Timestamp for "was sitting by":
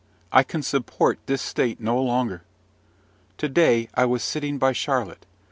4.05-4.71